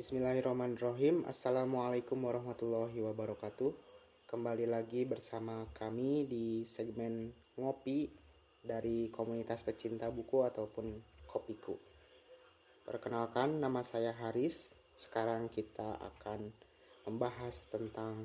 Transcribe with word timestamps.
Bismillahirrahmanirrahim. 0.00 1.28
Assalamualaikum 1.28 2.16
warahmatullahi 2.24 3.04
wabarakatuh. 3.04 3.68
Kembali 4.24 4.64
lagi 4.64 5.04
bersama 5.04 5.68
kami 5.76 6.24
di 6.24 6.64
segmen 6.64 7.28
Ngopi 7.60 8.08
Dari 8.64 9.12
komunitas 9.12 9.60
pecinta 9.60 10.08
buku 10.08 10.40
ataupun 10.40 10.96
Kopiku. 11.28 11.76
Perkenalkan 12.80 13.60
nama 13.60 13.84
saya 13.84 14.16
Haris. 14.16 14.72
Sekarang 14.96 15.52
kita 15.52 16.00
akan 16.00 16.48
membahas 17.04 17.68
tentang 17.68 18.24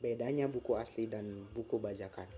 Bedanya 0.00 0.48
buku 0.48 0.80
asli 0.80 1.04
dan 1.12 1.44
buku 1.52 1.76
bajakan 1.76 2.32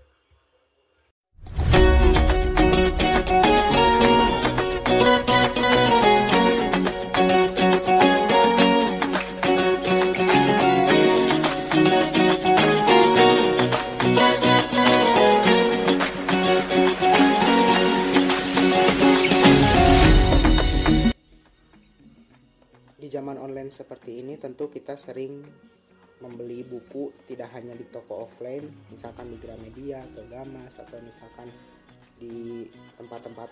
sering 25.07 25.47
membeli 26.19 26.67
buku 26.67 27.15
tidak 27.31 27.47
hanya 27.55 27.71
di 27.77 27.87
toko 27.87 28.27
offline, 28.27 28.67
misalkan 28.91 29.31
di 29.31 29.37
Gramedia 29.39 30.03
atau 30.11 30.27
Gamas 30.27 30.75
atau 30.75 30.99
misalkan 30.99 31.47
di 32.19 32.67
tempat-tempat 32.99 33.47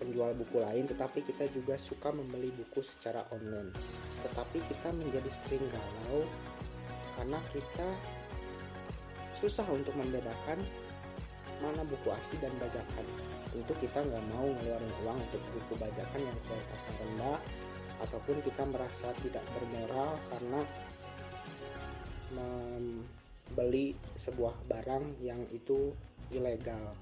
penjual 0.00 0.32
buku 0.34 0.58
lain, 0.58 0.88
tetapi 0.88 1.22
kita 1.22 1.46
juga 1.52 1.76
suka 1.76 2.10
membeli 2.10 2.50
buku 2.56 2.80
secara 2.82 3.22
online. 3.30 3.70
Tetapi 4.26 4.58
kita 4.66 4.88
menjadi 4.96 5.30
sering 5.44 5.62
galau 5.68 6.24
karena 7.20 7.38
kita 7.52 7.88
susah 9.38 9.68
untuk 9.68 9.92
membedakan 9.92 10.58
mana 11.60 11.84
buku 11.84 12.08
asli 12.08 12.40
dan 12.40 12.52
bajakan. 12.56 13.06
Tentu 13.52 13.74
kita 13.84 14.00
nggak 14.00 14.24
mau 14.32 14.48
ngeluarin 14.48 14.94
uang 15.04 15.18
untuk 15.20 15.42
buku 15.52 15.72
bajakan 15.76 16.20
yang 16.24 16.38
kualitasnya 16.48 16.92
rendah 17.04 17.38
ataupun 18.00 18.40
kita 18.40 18.64
merasa 18.68 19.12
tidak 19.20 19.44
bermoral 19.56 20.16
karena 20.32 20.60
membeli 22.32 23.92
sebuah 24.20 24.54
barang 24.70 25.20
yang 25.20 25.40
itu 25.52 25.92
ilegal. 26.32 26.96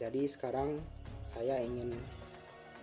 Jadi 0.00 0.26
sekarang 0.26 0.80
saya 1.30 1.62
ingin 1.62 1.94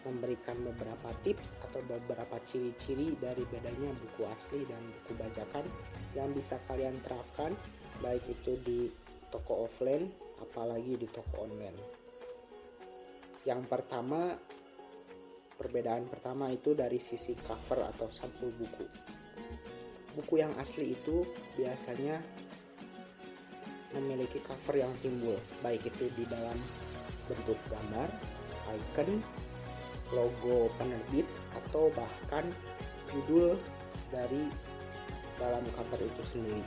memberikan 0.02 0.58
beberapa 0.66 1.14
tips 1.22 1.54
atau 1.70 1.82
beberapa 1.86 2.38
ciri-ciri 2.50 3.14
dari 3.22 3.46
bedanya 3.46 3.94
buku 4.02 4.26
asli 4.26 4.66
dan 4.66 4.82
buku 4.82 5.14
bajakan 5.22 5.66
yang 6.18 6.34
bisa 6.34 6.58
kalian 6.66 6.98
terapkan 7.06 7.54
baik 8.02 8.26
itu 8.26 8.58
di 8.66 8.80
toko 9.30 9.70
offline 9.70 10.10
apalagi 10.42 10.98
di 10.98 11.06
toko 11.06 11.46
online. 11.46 11.78
Yang 13.46 13.62
pertama 13.70 14.34
perbedaan 15.62 16.10
pertama 16.10 16.50
itu 16.50 16.74
dari 16.74 16.98
sisi 16.98 17.38
cover 17.46 17.86
atau 17.86 18.10
sampul 18.10 18.50
buku. 18.58 18.86
Buku 20.18 20.42
yang 20.42 20.50
asli 20.58 20.98
itu 20.98 21.22
biasanya 21.54 22.18
memiliki 23.94 24.42
cover 24.42 24.82
yang 24.82 24.90
timbul, 25.06 25.38
baik 25.62 25.86
itu 25.86 26.10
di 26.18 26.26
dalam 26.26 26.58
bentuk 27.30 27.62
gambar, 27.70 28.10
icon, 28.74 29.22
logo 30.10 30.74
penerbit, 30.82 31.30
atau 31.54 31.94
bahkan 31.94 32.44
judul 33.14 33.54
dari 34.10 34.50
dalam 35.38 35.62
cover 35.78 36.02
itu 36.02 36.24
sendiri. 36.34 36.66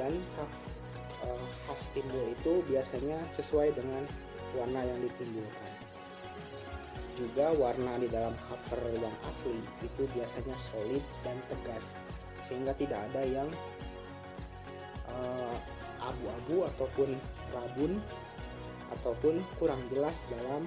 Dan 0.00 0.16
uh, 0.40 1.44
khas 1.68 1.82
timbul 1.92 2.24
itu 2.32 2.64
biasanya 2.72 3.20
sesuai 3.36 3.76
dengan 3.76 4.02
warna 4.56 4.80
yang 4.80 4.98
ditimbulkan 5.04 5.85
juga 7.16 7.50
warna 7.56 7.96
di 7.96 8.06
dalam 8.12 8.36
cover 8.46 8.92
yang 8.92 9.16
asli 9.26 9.56
itu 9.80 10.02
biasanya 10.12 10.56
solid 10.70 11.04
dan 11.24 11.36
tegas 11.48 11.84
sehingga 12.46 12.76
tidak 12.76 13.00
ada 13.10 13.22
yang 13.26 13.48
uh, 15.08 15.56
abu-abu 16.04 16.68
ataupun 16.76 17.10
rabun 17.50 17.98
ataupun 19.00 19.34
kurang 19.58 19.82
jelas 19.90 20.14
dalam 20.30 20.62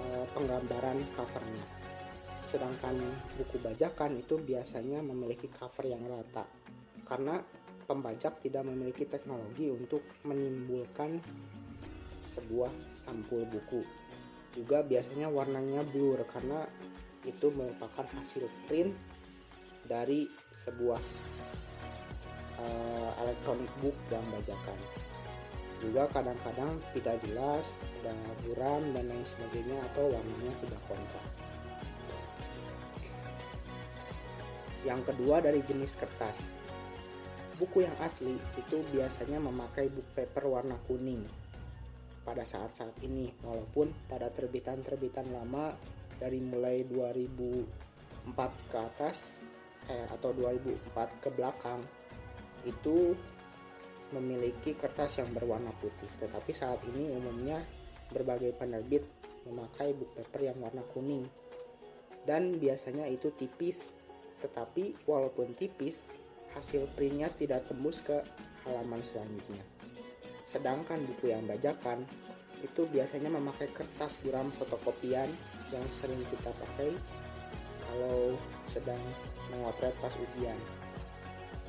uh, 0.00 0.24
penggambaran 0.34 0.98
covernya. 1.14 1.64
Sedangkan 2.50 2.98
buku 3.38 3.62
bajakan 3.62 4.18
itu 4.18 4.34
biasanya 4.42 4.98
memiliki 5.04 5.46
cover 5.54 5.86
yang 5.86 6.02
rata 6.02 6.42
karena 7.06 7.38
pembajak 7.86 8.42
tidak 8.42 8.66
memiliki 8.66 9.06
teknologi 9.06 9.70
untuk 9.70 10.02
menimbulkan 10.26 11.22
sebuah 12.30 12.70
sampul 12.94 13.42
buku 13.50 13.82
juga 14.50 14.82
biasanya 14.82 15.30
warnanya 15.30 15.86
blur 15.94 16.18
karena 16.26 16.66
itu 17.22 17.52
merupakan 17.54 18.06
hasil 18.18 18.48
print 18.66 18.96
dari 19.86 20.26
sebuah 20.66 21.00
uh, 22.58 23.10
electronic 23.22 23.70
book 23.78 23.96
yang 24.10 24.24
bajakan. 24.34 24.78
Juga 25.80 26.04
kadang-kadang 26.12 26.76
tidak 26.92 27.16
jelas 27.24 27.64
ada 28.00 28.12
buram 28.44 28.82
dan 28.92 29.08
lain 29.08 29.24
sebagainya 29.24 29.78
atau 29.92 30.12
warnanya 30.12 30.52
tidak 30.60 30.82
kontras. 30.88 31.30
Yang 34.84 35.00
kedua 35.12 35.36
dari 35.44 35.60
jenis 35.64 35.92
kertas. 35.96 36.36
Buku 37.60 37.84
yang 37.84 37.92
asli 38.00 38.40
itu 38.56 38.76
biasanya 38.88 39.36
memakai 39.36 39.92
book 39.92 40.08
paper 40.16 40.48
warna 40.48 40.80
kuning 40.88 41.20
pada 42.24 42.44
saat-saat 42.44 43.00
ini. 43.04 43.32
Walaupun 43.44 43.90
pada 44.08 44.28
terbitan-terbitan 44.30 45.28
lama 45.32 45.72
dari 46.20 46.38
mulai 46.40 46.84
2004 46.84 48.70
ke 48.70 48.76
atas 48.76 49.32
eh, 49.88 50.06
atau 50.12 50.32
2004 50.36 51.22
ke 51.22 51.28
belakang 51.32 51.80
itu 52.68 53.16
memiliki 54.12 54.76
kertas 54.76 55.22
yang 55.22 55.30
berwarna 55.32 55.72
putih. 55.80 56.10
Tetapi 56.20 56.50
saat 56.52 56.80
ini 56.92 57.14
umumnya 57.14 57.62
berbagai 58.10 58.52
penerbit 58.58 59.06
memakai 59.48 59.96
book 59.96 60.12
paper 60.18 60.52
yang 60.52 60.58
warna 60.60 60.84
kuning. 60.92 61.24
Dan 62.26 62.60
biasanya 62.60 63.08
itu 63.08 63.32
tipis. 63.32 63.80
Tetapi 64.40 65.04
walaupun 65.08 65.52
tipis 65.56 66.08
hasil 66.56 66.88
printnya 66.98 67.30
tidak 67.38 67.68
tembus 67.70 68.02
ke 68.02 68.18
halaman 68.66 68.98
selanjutnya 69.06 69.79
Sedangkan 70.50 70.98
buku 71.06 71.30
yang 71.30 71.46
bajakan 71.46 72.02
itu 72.60 72.82
biasanya 72.90 73.30
memakai 73.30 73.70
kertas 73.70 74.18
buram 74.20 74.50
fotokopian 74.58 75.30
yang 75.70 75.86
sering 76.02 76.18
kita 76.26 76.50
pakai 76.50 76.90
kalau 77.86 78.34
sedang 78.74 78.98
mengotret 79.54 79.94
pas 80.02 80.10
ujian. 80.18 80.58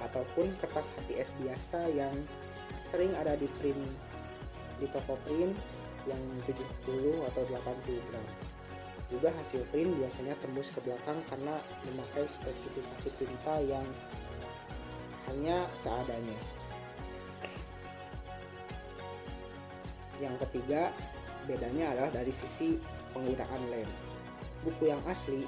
Ataupun 0.02 0.50
kertas 0.58 0.90
HPS 0.98 1.30
biasa 1.46 1.80
yang 1.94 2.16
sering 2.90 3.14
ada 3.22 3.38
di 3.38 3.46
print 3.62 3.78
di 4.82 4.90
toko 4.90 5.14
print 5.30 5.54
yang 6.10 6.22
70 6.50 6.58
atau 7.30 7.46
80 7.46 8.10
gram. 8.10 8.28
Juga 9.14 9.30
hasil 9.30 9.62
print 9.70 9.94
biasanya 9.94 10.34
tembus 10.42 10.74
ke 10.74 10.82
belakang 10.82 11.22
karena 11.30 11.54
memakai 11.86 12.26
spesifikasi 12.26 13.10
tinta 13.22 13.62
yang 13.62 13.86
hanya 15.30 15.70
seadanya 15.86 16.61
Yang 20.22 20.46
ketiga, 20.48 20.94
bedanya 21.50 21.98
adalah 21.98 22.12
dari 22.14 22.30
sisi 22.30 22.78
penggunaan 23.12 23.62
lem. 23.74 23.90
Buku 24.62 24.94
yang 24.94 25.02
asli 25.10 25.44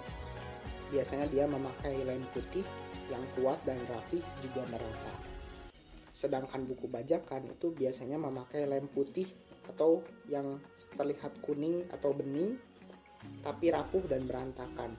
biasanya 0.89 1.29
dia 1.29 1.45
memakai 1.45 2.01
lem 2.05 2.21
putih 2.33 2.65
yang 3.13 3.21
kuat 3.37 3.57
dan 3.65 3.77
rapi 3.85 4.17
juga 4.41 4.65
merata. 4.73 5.13
Sedangkan 6.13 6.65
buku 6.65 6.89
bajakan 6.89 7.49
itu 7.53 7.69
biasanya 7.73 8.17
memakai 8.17 8.65
lem 8.65 8.89
putih 8.89 9.29
atau 9.69 10.01
yang 10.25 10.57
terlihat 10.97 11.37
kuning 11.45 11.85
atau 11.93 12.11
bening 12.11 12.57
tapi 13.45 13.69
rapuh 13.69 14.03
dan 14.09 14.25
berantakan. 14.25 14.93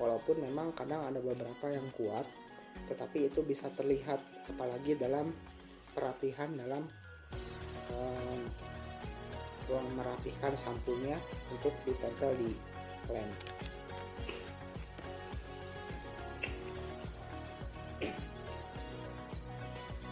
Walaupun 0.00 0.40
memang 0.40 0.72
kadang 0.72 1.04
ada 1.04 1.20
beberapa 1.20 1.68
yang 1.68 1.86
kuat, 1.94 2.26
tetapi 2.88 3.28
itu 3.30 3.44
bisa 3.44 3.68
terlihat 3.76 4.18
apalagi 4.50 4.98
dalam 4.98 5.30
perapihan 5.92 6.48
dalam 6.56 6.82
um, 7.92 8.21
ruang 9.70 9.88
merapihkan 9.94 10.54
sampulnya 10.58 11.18
untuk 11.52 11.74
ditempel 11.86 12.30
di 12.38 12.50
lem. 13.10 13.30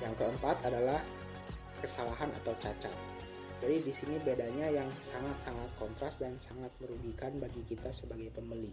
Yang 0.00 0.14
keempat 0.17 0.56
adalah 0.64 1.00
kesalahan 1.85 2.31
atau 2.43 2.52
cacat. 2.61 2.94
Jadi 3.61 3.76
di 3.85 3.93
sini 3.93 4.17
bedanya 4.25 4.73
yang 4.73 4.88
sangat-sangat 5.05 5.69
kontras 5.76 6.17
dan 6.17 6.32
sangat 6.41 6.73
merugikan 6.81 7.37
bagi 7.37 7.61
kita 7.69 7.93
sebagai 7.93 8.32
pembeli. 8.32 8.73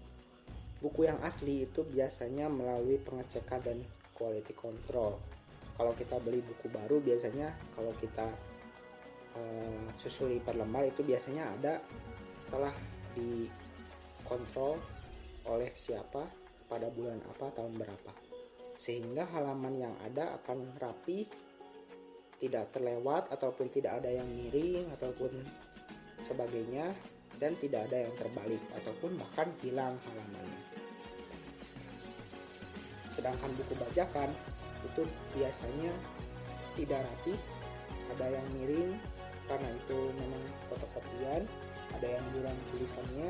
Buku 0.79 1.03
yang 1.03 1.19
asli 1.25 1.67
itu 1.67 1.83
biasanya 1.83 2.47
melalui 2.47 2.95
pengecekan 3.03 3.59
dan 3.67 3.83
quality 4.15 4.55
control. 4.55 5.19
Kalau 5.75 5.91
kita 5.99 6.15
beli 6.23 6.39
buku 6.39 6.71
baru 6.71 7.03
biasanya 7.03 7.51
kalau 7.75 7.91
kita 7.99 8.31
susuli 9.97 10.37
per 10.41 10.55
lembar 10.55 10.87
itu 10.87 11.01
biasanya 11.01 11.43
ada 11.57 11.73
telah 12.47 12.73
dikontrol 13.17 14.77
oleh 15.47 15.71
siapa 15.73 16.23
pada 16.67 16.91
bulan 16.91 17.19
apa 17.31 17.51
tahun 17.55 17.73
berapa 17.79 18.11
sehingga 18.77 19.25
halaman 19.33 19.73
yang 19.73 19.95
ada 20.05 20.37
akan 20.41 20.69
rapi 20.77 21.25
tidak 22.37 22.69
terlewat 22.69 23.25
ataupun 23.33 23.73
tidak 23.73 23.97
ada 23.97 24.13
yang 24.13 24.29
miring 24.29 24.85
ataupun 24.93 25.33
sebagainya 26.29 26.93
dan 27.41 27.57
tidak 27.57 27.89
ada 27.89 28.05
yang 28.05 28.13
terbalik 28.17 28.61
ataupun 28.77 29.17
bahkan 29.17 29.49
hilang 29.61 29.97
halamannya. 29.97 30.61
Sedangkan 33.17 33.49
buku 33.57 33.73
bajakan 33.81 34.29
itu 34.85 35.01
biasanya 35.33 35.93
tidak 36.77 37.01
rapi, 37.01 37.33
ada 38.13 38.25
yang 38.29 38.45
miring 38.53 38.93
karena 39.47 39.69
itu 39.71 39.99
memang 40.19 40.43
fotokopian, 40.67 41.41
ada 41.95 42.07
yang 42.07 42.25
hilang 42.35 42.57
tulisannya, 42.71 43.29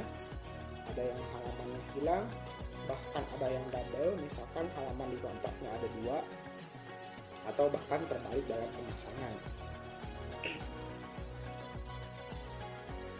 ada 0.89 1.03
yang 1.05 1.21
halamannya 1.33 1.81
hilang, 1.93 2.25
bahkan 2.89 3.23
ada 3.37 3.47
yang 3.53 3.65
double, 3.69 4.11
misalkan 4.17 4.65
halaman 4.73 5.07
di 5.13 5.19
kontraknya 5.21 5.69
ada 5.69 5.87
dua, 6.01 6.17
atau 7.53 7.65
bahkan 7.69 8.01
terbalik 8.09 8.45
dalam 8.49 8.69
pemasangan. 8.73 9.35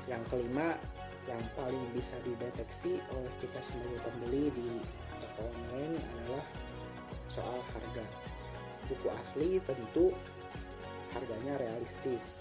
Yang 0.07 0.23
kelima, 0.31 0.67
yang 1.27 1.43
paling 1.59 1.85
bisa 1.91 2.15
dideteksi 2.23 2.97
oleh 3.13 3.33
kita 3.43 3.59
sebagai 3.61 3.99
pembeli 4.07 4.47
di 4.55 4.69
toko 5.19 5.43
online 5.51 5.99
adalah 5.99 6.45
soal 7.27 7.59
harga. 7.75 8.05
Buku 8.87 9.07
asli 9.11 9.59
tentu 9.67 10.15
harganya 11.11 11.59
realistis 11.59 12.31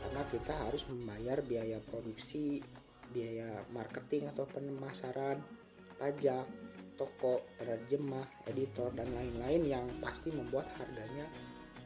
karena 0.00 0.22
kita 0.32 0.52
harus 0.56 0.82
membayar 0.88 1.38
biaya 1.44 1.78
produksi, 1.84 2.64
biaya 3.12 3.64
marketing 3.74 4.30
atau 4.32 4.48
pemasaran, 4.48 5.38
pajak, 6.00 6.46
toko, 7.00 7.44
penerjemah, 7.56 8.28
editor, 8.48 8.92
dan 8.92 9.08
lain-lain 9.12 9.62
yang 9.64 9.84
pasti 10.04 10.28
membuat 10.32 10.68
harganya 10.76 11.24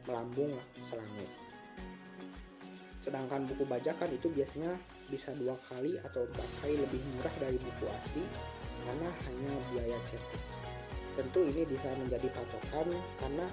melambung 0.07 0.51
selangit. 0.87 1.27
Sedangkan 3.05 3.45
buku 3.45 3.63
bajakan 3.69 4.09
itu 4.17 4.27
biasanya 4.33 4.73
bisa 5.13 5.29
dua 5.37 5.53
kali 5.69 5.95
atau 6.01 6.25
empat 6.25 6.49
kali 6.59 6.75
lebih 6.81 7.01
murah 7.13 7.35
dari 7.37 7.57
buku 7.61 7.85
asli 7.85 8.23
karena 8.85 9.09
hanya 9.29 9.51
biaya 9.71 9.97
cetak. 10.09 10.41
Tentu 11.15 11.47
ini 11.47 11.63
bisa 11.69 11.87
menjadi 11.95 12.27
patokan 12.33 12.89
karena 13.21 13.45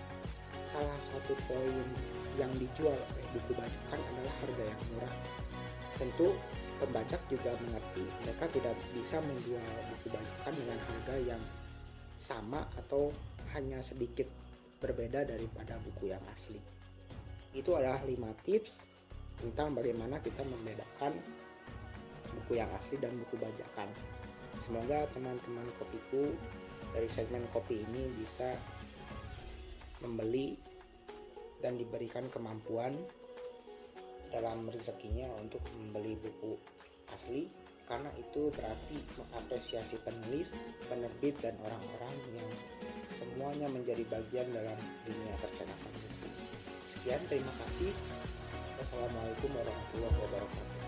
salah 0.67 0.99
satu 1.13 1.37
poin 1.47 1.87
yang 2.41 2.53
dijual 2.57 2.97
oleh 2.97 3.27
buku 3.37 3.53
bajakan 3.53 3.99
adalah 4.01 4.35
harga 4.45 4.65
yang 4.65 4.81
murah. 4.95 5.15
Tentu 6.01 6.29
pembajak 6.83 7.21
juga 7.31 7.53
mengerti 7.63 8.03
mereka 8.25 8.45
tidak 8.51 8.75
bisa 8.97 9.17
menjual 9.23 9.63
buku 9.63 10.07
bajakan 10.11 10.55
dengan 10.57 10.79
harga 10.83 11.15
yang 11.23 11.43
sama 12.19 12.67
atau 12.79 13.11
hanya 13.55 13.79
sedikit 13.85 14.27
berbeda 14.83 15.29
daripada 15.29 15.79
buku 15.83 16.11
yang 16.11 16.23
asli. 16.35 16.59
Itu 17.53 17.77
adalah 17.77 18.03
5 18.03 18.17
tips 18.43 18.83
tentang 19.39 19.77
bagaimana 19.77 20.19
kita 20.23 20.43
membedakan 20.43 21.13
buku 22.33 22.59
yang 22.59 22.71
asli 22.79 22.97
dan 22.99 23.15
buku 23.21 23.37
bajakan. 23.39 23.91
Semoga 24.59 25.07
teman-teman 25.13 25.67
kopiku 25.77 26.33
dari 26.95 27.09
segmen 27.09 27.45
kopi 27.51 27.83
ini 27.83 28.11
bisa 28.19 28.57
membeli 30.03 30.59
dan 31.63 31.79
diberikan 31.79 32.27
kemampuan 32.29 32.93
dalam 34.35 34.67
rezekinya 34.69 35.31
untuk 35.39 35.63
membeli 35.79 36.19
buku 36.19 36.59
asli 37.15 37.47
karena 37.87 38.09
itu 38.17 38.49
berarti 38.55 38.97
mengapresiasi 39.21 40.01
penulis, 40.01 40.49
penerbit 40.89 41.37
dan 41.45 41.55
orang-orang 41.61 42.15
yang 42.35 42.51
semuanya 43.21 43.69
menjadi 43.69 44.03
bagian 44.09 44.49
dalam 44.51 44.79
dunia 45.05 45.35
percetakan 45.39 45.93
buku. 45.93 46.29
Sekian, 46.89 47.21
terima 47.29 47.53
kasih. 47.53 47.93
Wassalamualaikum 48.81 49.51
warahmatullahi 49.53 50.19
wabarakatuh. 50.25 50.82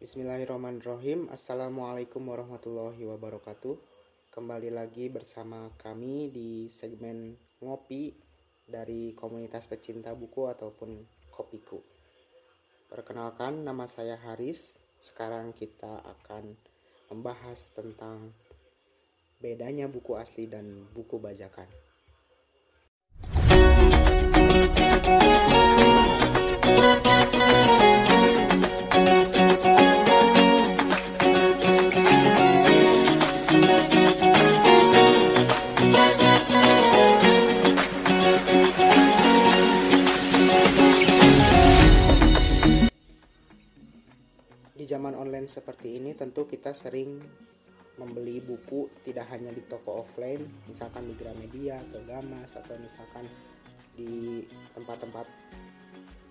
Bismillahirrahmanirrahim. 0.00 1.28
Assalamualaikum 1.28 2.24
warahmatullahi 2.24 3.04
wabarakatuh. 3.04 3.76
Kembali 4.32 4.72
lagi 4.72 5.12
bersama 5.12 5.68
kami 5.76 6.32
di 6.32 6.72
segmen 6.72 7.36
Ngopi 7.60 8.08
Dari 8.64 9.12
komunitas 9.12 9.68
pecinta 9.68 10.16
buku 10.16 10.48
ataupun 10.48 11.04
Kopiku. 11.28 11.84
Perkenalkan 12.88 13.60
nama 13.60 13.84
saya 13.84 14.16
Haris. 14.16 14.80
Sekarang 15.04 15.52
kita 15.52 16.00
akan 16.00 16.48
membahas 17.12 17.68
tentang 17.76 18.32
Bedanya 19.36 19.84
buku 19.84 20.16
asli 20.16 20.48
dan 20.48 20.88
buku 20.96 21.20
bajakan 21.20 21.68
tentu 46.20 46.44
kita 46.44 46.76
sering 46.76 47.16
membeli 47.96 48.44
buku 48.44 48.92
tidak 49.08 49.24
hanya 49.32 49.48
di 49.56 49.64
toko 49.64 50.04
offline 50.04 50.44
misalkan 50.68 51.08
di 51.08 51.16
Gramedia 51.16 51.80
atau 51.88 52.00
Gamas 52.04 52.52
atau 52.60 52.76
misalkan 52.76 53.24
di 53.96 54.44
tempat-tempat 54.76 55.24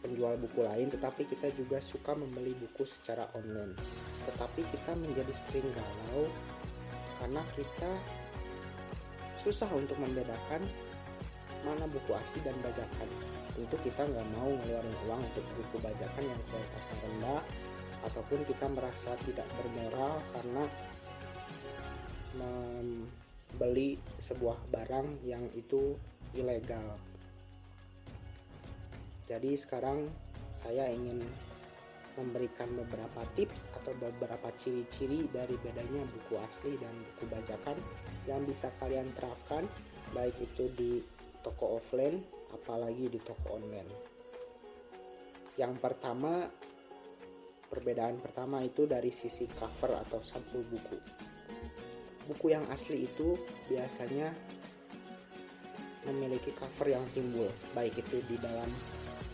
penjual 0.05 0.37
buku 0.37 0.61
lain 0.61 0.93
tetapi 0.93 1.25
kita 1.25 1.49
juga 1.57 1.81
suka 1.81 2.13
membeli 2.13 2.53
buku 2.53 2.85
secara 2.85 3.25
online. 3.33 3.73
Tetapi 4.29 4.61
kita 4.69 4.93
menjadi 4.93 5.33
sering 5.49 5.67
galau 5.73 6.29
karena 7.19 7.41
kita 7.57 7.91
susah 9.41 9.67
untuk 9.73 9.97
membedakan 9.97 10.61
mana 11.67 11.83
buku 11.91 12.15
asli 12.15 12.39
dan 12.45 12.55
bajakan. 12.63 13.09
Tentu 13.57 13.75
kita 13.83 14.07
nggak 14.07 14.27
mau 14.39 14.47
ngeluarin 14.47 14.95
uang 15.09 15.19
untuk 15.19 15.45
buku 15.59 15.75
bajakan 15.83 16.23
yang 16.23 16.41
kualitasnya 16.47 16.95
rendah 17.03 17.43
ataupun 18.05 18.45
kita 18.47 18.67
merasa 18.71 19.15
tidak 19.27 19.47
bermoral 19.59 20.21
karena 20.37 20.63
membeli 22.39 23.99
sebuah 24.23 24.57
barang 24.71 25.25
yang 25.25 25.43
itu 25.57 25.97
ilegal 26.37 26.95
jadi 29.29 29.53
sekarang 29.53 30.09
saya 30.57 30.89
ingin 30.89 31.21
memberikan 32.17 32.67
beberapa 32.75 33.21
tips 33.37 33.61
atau 33.77 33.93
beberapa 34.01 34.49
ciri-ciri 34.59 35.29
dari 35.31 35.55
bedanya 35.61 36.03
buku 36.09 36.35
asli 36.41 36.73
dan 36.81 36.91
buku 37.13 37.29
bajakan 37.31 37.77
yang 38.25 38.41
bisa 38.43 38.67
kalian 38.81 39.07
terapkan 39.15 39.63
baik 40.11 40.33
itu 40.41 40.65
di 40.73 40.91
toko 41.45 41.77
offline 41.77 42.19
apalagi 42.51 43.07
di 43.07 43.19
toko 43.21 43.61
online. 43.61 43.87
Yang 45.55 45.77
pertama 45.77 46.49
perbedaan 47.69 48.17
pertama 48.17 48.65
itu 48.65 48.89
dari 48.89 49.13
sisi 49.13 49.45
cover 49.55 49.93
atau 49.93 50.19
sampul 50.25 50.65
buku. 50.65 50.97
Buku 52.25 52.45
yang 52.49 52.65
asli 52.73 53.05
itu 53.05 53.37
biasanya 53.69 54.33
memiliki 56.09 56.49
cover 56.57 56.89
yang 56.89 57.05
timbul 57.13 57.47
baik 57.77 57.93
itu 58.01 58.21
di 58.25 58.35
dalam 58.41 58.67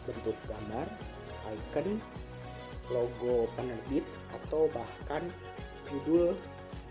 bentuk 0.03 0.35
gambar, 0.45 0.87
icon, 1.49 1.97
logo 2.91 3.47
penerbit, 3.55 4.05
atau 4.35 4.67
bahkan 4.75 5.23
judul 5.89 6.35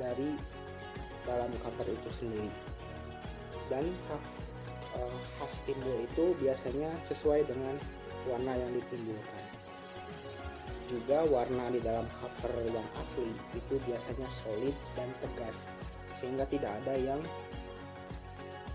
dari 0.01 0.35
dalam 1.29 1.53
cover 1.63 1.89
itu 1.93 2.11
sendiri. 2.17 2.53
Dan 3.69 3.85
uh, 4.99 5.19
khas 5.41 5.55
timbul 5.65 6.05
itu 6.05 6.35
biasanya 6.41 6.91
sesuai 7.09 7.47
dengan 7.49 7.77
warna 8.29 8.53
yang 8.57 8.71
ditimbulkan. 8.73 9.54
Juga 10.95 11.27
warna 11.27 11.75
di 11.75 11.83
dalam 11.83 12.07
cover 12.23 12.55
yang 12.71 12.87
asli 13.03 13.35
itu 13.51 13.75
biasanya 13.83 14.29
solid 14.31 14.77
dan 14.95 15.11
tegas, 15.19 15.59
sehingga 16.23 16.47
tidak 16.47 16.71
ada 16.83 16.95
yang 16.95 17.19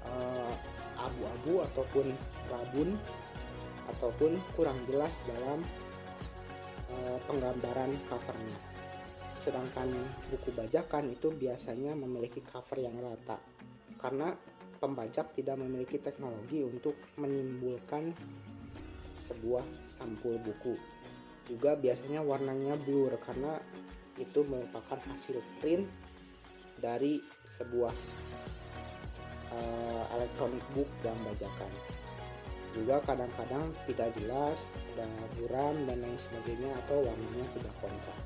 uh, 0.03 0.51
abu-abu 0.99 1.63
ataupun 1.63 2.11
rabun 2.51 2.99
ataupun 3.89 4.37
kurang 4.53 4.77
jelas 4.85 5.11
dalam 5.25 5.59
e, 6.89 6.95
penggambaran 7.25 7.91
covernya. 8.05 8.59
Sedangkan 9.41 9.89
buku 10.29 10.53
bajakan 10.53 11.15
itu 11.15 11.33
biasanya 11.33 11.97
memiliki 11.97 12.43
cover 12.45 12.77
yang 12.83 12.93
rata 13.01 13.39
karena 13.97 14.35
pembajak 14.79 15.35
tidak 15.35 15.59
memiliki 15.59 15.99
teknologi 15.99 16.63
untuk 16.63 16.95
menimbulkan 17.19 18.13
sebuah 19.19 19.65
sampul 19.83 20.39
buku. 20.39 20.77
Juga 21.49 21.73
biasanya 21.73 22.21
warnanya 22.21 22.77
blur 22.85 23.17
karena 23.25 23.57
itu 24.21 24.45
merupakan 24.45 25.01
hasil 25.01 25.41
print 25.57 25.89
dari 26.77 27.17
sebuah 27.57 27.91
uh, 29.49 30.03
electronic 30.13 30.61
book 30.77 30.89
dan 31.01 31.17
bajakan. 31.25 31.71
Juga 32.77 33.01
kadang-kadang 33.01 33.73
tidak 33.89 34.13
jelas 34.21 34.61
ada 34.93 35.09
buram 35.41 35.73
dan 35.89 36.05
lain 36.05 36.19
sebagainya 36.21 36.69
atau 36.85 37.01
warnanya 37.01 37.45
tidak 37.57 37.75
kontras. 37.81 38.23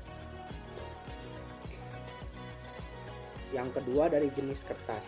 Yang 3.56 3.68
kedua 3.80 4.04
dari 4.12 4.28
jenis 4.34 4.66
kertas. 4.68 5.06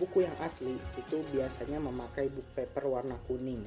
Buku 0.00 0.24
yang 0.24 0.36
asli 0.40 0.80
itu 0.96 1.16
biasanya 1.32 1.76
memakai 1.80 2.32
book 2.32 2.48
paper 2.56 2.88
warna 2.88 3.20
kuning 3.28 3.64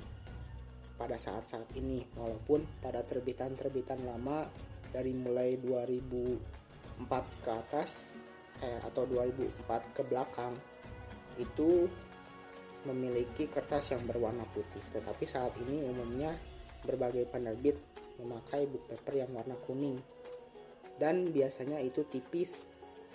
pada 0.99 1.15
saat-saat 1.15 1.71
ini 1.79 2.03
walaupun 2.19 2.67
pada 2.83 2.99
terbitan-terbitan 3.07 4.03
lama 4.03 4.43
dari 4.91 5.15
mulai 5.15 5.55
2004 5.63 7.07
ke 7.39 7.49
atas 7.55 8.03
eh, 8.59 8.83
atau 8.83 9.07
2004 9.07 9.95
ke 9.95 10.01
belakang 10.03 10.59
itu 11.39 11.87
memiliki 12.83 13.47
kertas 13.47 13.91
yang 13.91 14.03
berwarna 14.07 14.43
putih, 14.55 14.83
tetapi 14.95 15.27
saat 15.27 15.51
ini 15.67 15.83
umumnya 15.87 16.31
berbagai 16.83 17.27
penerbit 17.27 17.75
memakai 18.19 18.67
book 18.67 18.87
paper 18.87 19.23
yang 19.23 19.31
warna 19.35 19.55
kuning. 19.67 19.99
Dan 20.99 21.31
biasanya 21.31 21.79
itu 21.79 22.03
tipis, 22.07 22.59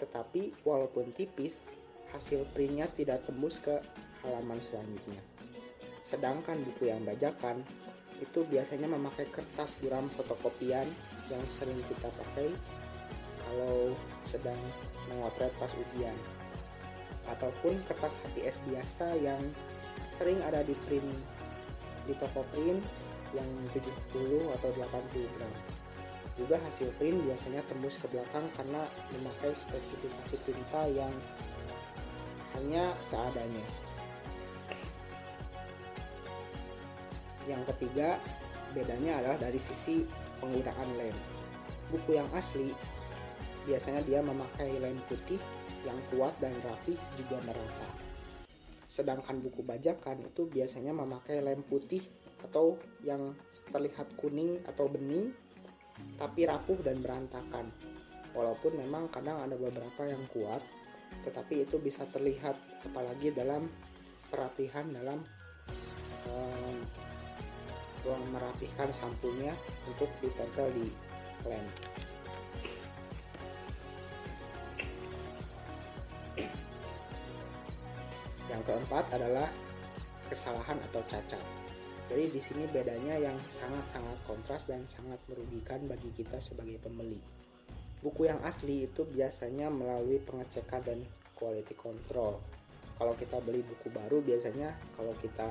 tetapi 0.01 0.65
walaupun 0.65 1.13
tipis, 1.13 1.65
hasil 2.13 2.49
printnya 2.53 2.89
tidak 2.93 3.25
tembus 3.29 3.61
ke 3.61 3.77
halaman 4.25 4.57
selanjutnya. 4.61 5.34
Sedangkan 6.15 6.55
buku 6.63 6.95
yang 6.95 7.03
bajakan 7.03 7.67
itu 8.23 8.47
biasanya 8.47 8.87
memakai 8.87 9.27
kertas 9.35 9.75
buram 9.83 10.07
fotokopian 10.15 10.87
yang 11.27 11.43
sering 11.51 11.75
kita 11.91 12.07
pakai 12.07 12.55
kalau 13.43 13.99
sedang 14.31 14.55
mengotret 15.11 15.51
pas 15.59 15.75
ujian. 15.75 16.15
Ataupun 17.27 17.83
kertas 17.91 18.15
HPS 18.31 18.63
biasa 18.63 19.19
yang 19.19 19.43
sering 20.15 20.39
ada 20.47 20.63
di 20.63 20.79
print 20.87 21.11
di 22.07 22.15
toko 22.23 22.47
print 22.55 22.79
yang 23.35 23.51
70 23.75 24.55
atau 24.55 24.71
80 24.71 25.35
gram. 25.35 25.55
Juga 26.39 26.63
hasil 26.63 26.95
print 26.95 27.19
biasanya 27.27 27.67
tembus 27.67 27.99
ke 27.99 28.07
belakang 28.07 28.47
karena 28.55 28.87
memakai 29.19 29.51
spesifikasi 29.51 30.37
tinta 30.47 30.83
yang 30.95 31.11
hanya 32.55 32.95
seadanya 33.11 33.67
yang 37.51 37.63
ketiga 37.75 38.17
bedanya 38.73 39.21
adalah 39.21 39.39
dari 39.39 39.61
sisi 39.61 40.03
penggunaan 40.41 40.89
lem 40.99 41.17
buku 41.93 42.17
yang 42.17 42.29
asli 42.35 42.73
biasanya 43.65 44.01
dia 44.05 44.21
memakai 44.21 44.77
lem 44.81 44.97
putih 45.09 45.41
yang 45.85 45.97
kuat 46.13 46.33
dan 46.41 46.53
rapi 46.65 46.97
juga 47.17 47.41
merata. 47.45 47.89
Sedangkan 48.89 49.41
buku 49.41 49.65
bajakan 49.65 50.25
itu 50.25 50.49
biasanya 50.49 50.93
memakai 50.93 51.41
lem 51.41 51.61
putih 51.65 52.01
atau 52.45 52.77
yang 53.01 53.33
terlihat 53.73 54.07
kuning 54.21 54.61
atau 54.69 54.89
bening 54.89 55.33
tapi 56.21 56.45
rapuh 56.45 56.77
dan 56.85 57.01
berantakan. 57.01 57.69
Walaupun 58.35 58.75
memang 58.77 59.09
kadang 59.15 59.39
ada 59.41 59.55
beberapa 59.55 60.03
yang 60.05 60.21
kuat, 60.35 60.61
tetapi 61.23 61.65
itu 61.65 61.79
bisa 61.79 62.03
terlihat 62.11 62.59
apalagi 62.83 63.31
dalam 63.31 63.71
perapihan 64.29 64.91
dalam 64.91 65.23
merapihkan 68.13 68.93
sampulnya 68.93 69.57
untuk 69.89 70.13
ditempel 70.21 70.69
di 70.77 70.87
lem. 71.49 71.65
Yang 78.53 78.63
keempat 78.69 79.05
adalah 79.17 79.49
kesalahan 80.29 80.77
atau 80.93 81.01
cacat. 81.09 81.41
Jadi 82.05 82.25
di 82.29 82.41
sini 82.45 82.69
bedanya 82.69 83.17
yang 83.17 83.37
sangat-sangat 83.49 84.19
kontras 84.29 84.63
dan 84.69 84.85
sangat 84.85 85.17
merugikan 85.25 85.81
bagi 85.89 86.13
kita 86.13 86.37
sebagai 86.37 86.77
pembeli. 86.85 87.17
Buku 88.05 88.29
yang 88.29 88.37
asli 88.45 88.85
itu 88.85 89.09
biasanya 89.09 89.73
melalui 89.73 90.21
pengecekan 90.21 90.85
dan 90.85 91.01
quality 91.33 91.73
control. 91.73 92.37
Kalau 93.01 93.17
kita 93.17 93.41
beli 93.41 93.65
buku 93.65 93.89
baru 93.89 94.21
biasanya 94.21 94.77
kalau 94.95 95.17
kita 95.25 95.49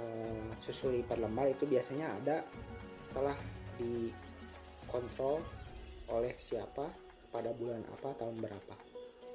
uh, 0.00 0.48
susuri 0.62 1.04
per 1.04 1.20
lembar 1.20 1.50
itu 1.50 1.64
biasanya 1.68 2.12
ada 2.22 2.36
telah 3.12 3.36
dikontrol 3.80 5.40
oleh 6.12 6.36
siapa 6.38 6.86
pada 7.32 7.52
bulan 7.52 7.82
apa 7.92 8.14
tahun 8.16 8.36
berapa. 8.40 8.74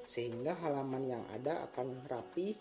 Sehingga 0.08 0.58
halaman 0.60 1.04
yang 1.06 1.24
ada 1.32 1.66
akan 1.70 2.04
rapi 2.08 2.56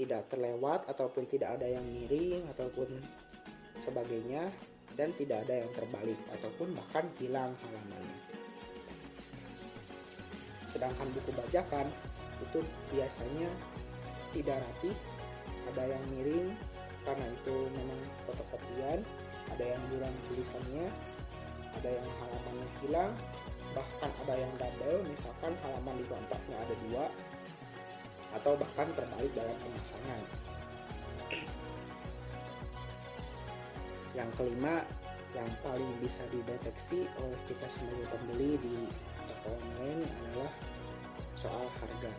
tidak 0.00 0.32
terlewat 0.32 0.88
ataupun 0.88 1.28
tidak 1.28 1.60
ada 1.60 1.68
yang 1.68 1.84
miring 1.84 2.48
ataupun 2.56 2.88
sebagainya 3.84 4.48
dan 4.96 5.12
tidak 5.16 5.44
ada 5.44 5.60
yang 5.60 5.70
terbalik 5.76 6.16
ataupun 6.40 6.72
bahkan 6.72 7.04
hilang 7.20 7.52
halamannya. 7.66 8.18
Sedangkan 10.72 11.08
buku 11.12 11.30
bajakan 11.36 11.86
itu 12.40 12.64
biasanya 12.94 13.50
tidak 14.32 14.62
rapi 14.64 14.90
ada 15.68 15.82
yang 15.92 16.02
miring 16.16 16.48
karena 17.06 17.26
itu 17.32 17.56
memang 17.72 18.00
fotokopian 18.28 18.98
ada 19.50 19.64
yang 19.64 19.82
hilang 19.90 20.14
tulisannya 20.28 20.86
ada 21.70 21.90
yang 21.90 22.08
halamannya 22.20 22.68
hilang 22.84 23.12
bahkan 23.70 24.10
ada 24.26 24.34
yang 24.34 24.52
double 24.58 24.98
misalkan 25.06 25.52
halaman 25.62 25.94
di 25.98 26.06
kontraknya 26.10 26.56
ada 26.58 26.74
dua 26.88 27.04
atau 28.34 28.54
bahkan 28.54 28.88
terbalik 28.94 29.32
dalam 29.34 29.56
pemasangan. 29.58 30.22
Yang 34.14 34.30
kelima 34.38 34.74
yang 35.34 35.50
paling 35.62 35.92
bisa 36.02 36.22
dideteksi 36.34 37.06
oleh 37.22 37.38
kita 37.46 37.66
sebagai 37.70 38.06
pembeli 38.10 38.58
di 38.58 38.76
toko 39.30 39.54
online 39.54 40.02
adalah 40.06 40.52
soal 41.38 41.66
harga. 41.78 42.12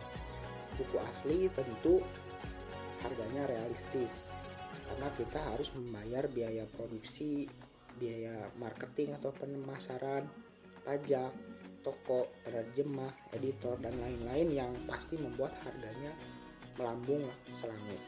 Buku 0.80 0.96
asli 0.96 1.52
tentu 1.52 2.00
harganya 3.04 3.44
realistis 3.44 4.24
karena 4.92 5.08
kita 5.16 5.40
harus 5.40 5.72
membayar 5.72 6.28
biaya 6.28 6.68
produksi 6.68 7.48
biaya 7.96 8.52
marketing 8.60 9.16
atau 9.16 9.32
pemasaran 9.32 10.28
pajak 10.84 11.32
toko, 11.80 12.28
penerjemah, 12.44 13.10
editor, 13.32 13.74
dan 13.80 13.96
lain-lain 13.98 14.52
yang 14.52 14.72
pasti 14.84 15.16
membuat 15.16 15.50
harganya 15.64 16.12
melambung 16.76 17.24
selangit. 17.58 17.98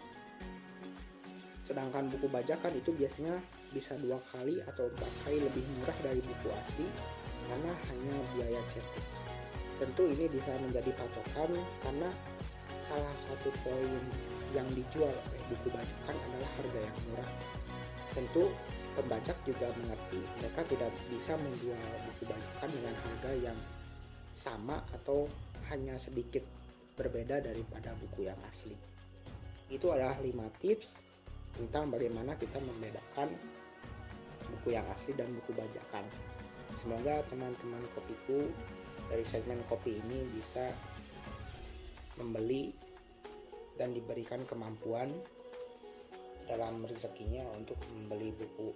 Sedangkan 1.64 2.12
buku 2.12 2.28
bajakan 2.28 2.76
itu 2.76 2.92
biasanya 2.92 3.40
bisa 3.72 3.96
dua 3.98 4.20
kali 4.28 4.60
atau 4.68 4.86
empat 4.92 5.12
kali 5.24 5.40
lebih 5.40 5.64
murah 5.80 5.98
dari 6.04 6.20
buku 6.20 6.48
asli 6.52 6.86
karena 7.48 7.72
hanya 7.72 8.16
biaya 8.36 8.60
cetak. 8.68 9.06
Tentu 9.80 10.02
ini 10.12 10.28
bisa 10.28 10.52
menjadi 10.60 10.92
patokan 10.94 11.50
karena 11.82 12.08
salah 12.84 13.16
satu 13.24 13.48
poin 13.64 14.02
yang 14.54 14.66
dijual 14.72 15.10
oleh 15.10 15.42
buku 15.50 15.68
bajakan 15.74 16.14
adalah 16.14 16.50
harga 16.56 16.80
yang 16.80 16.98
murah. 17.10 17.30
Tentu 18.14 18.44
pembajak 18.94 19.36
juga 19.42 19.66
mengerti 19.74 20.22
mereka 20.38 20.60
tidak 20.70 20.90
bisa 21.10 21.34
menjual 21.34 21.82
buku 22.06 22.22
bajakan 22.30 22.70
dengan 22.70 22.94
harga 22.94 23.30
yang 23.50 23.58
sama 24.38 24.78
atau 24.94 25.26
hanya 25.70 25.98
sedikit 25.98 26.46
berbeda 26.94 27.42
daripada 27.42 27.90
buku 27.98 28.30
yang 28.30 28.38
asli. 28.54 28.78
Itu 29.66 29.90
adalah 29.90 30.22
5 30.22 30.30
tips 30.62 30.94
tentang 31.58 31.90
bagaimana 31.90 32.38
kita 32.38 32.62
membedakan 32.62 33.34
buku 34.54 34.78
yang 34.78 34.86
asli 34.94 35.14
dan 35.18 35.26
buku 35.34 35.50
bajakan. 35.54 36.06
Semoga 36.78 37.22
teman-teman 37.30 37.82
kopiku 37.94 38.46
dari 39.10 39.26
segmen 39.26 39.58
kopi 39.66 39.98
ini 39.98 40.26
bisa 40.34 40.70
membeli 42.18 42.70
dan 43.78 43.94
diberikan 43.94 44.42
kemampuan 44.46 45.10
dalam 46.44 46.84
rezekinya 46.84 47.42
untuk 47.56 47.80
membeli 47.90 48.30
buku 48.36 48.70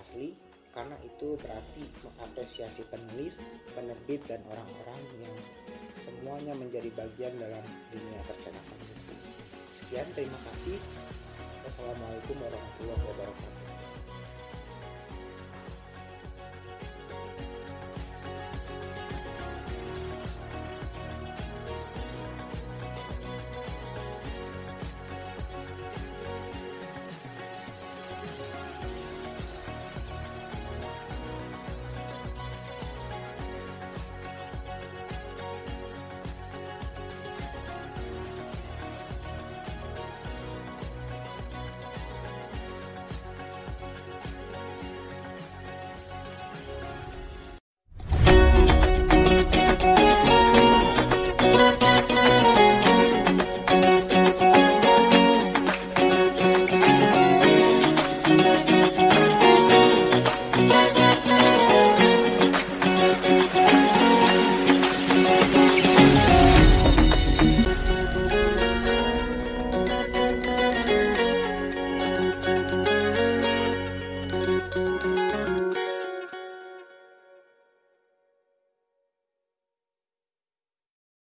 asli 0.00 0.34
karena 0.74 0.98
itu 1.06 1.38
berarti 1.38 1.86
mengapresiasi 2.02 2.82
penulis, 2.90 3.38
penerbit 3.78 4.26
dan 4.26 4.42
orang-orang 4.50 5.00
yang 5.22 5.34
semuanya 6.02 6.52
menjadi 6.58 6.90
bagian 6.98 7.34
dalam 7.38 7.64
dunia 7.94 8.20
percetakan. 8.26 8.78
Sekian, 9.78 10.08
terima 10.18 10.38
kasih. 10.50 10.76
Wassalamualaikum 11.62 12.36
warahmatullahi 12.42 13.04
wabarakatuh. 13.06 13.63